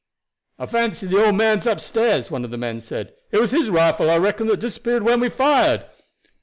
[0.57, 3.13] "I fancy the old man's upstairs," one of the men said.
[3.31, 5.85] "It was his rifle, I reckon, that disappeared when we fired."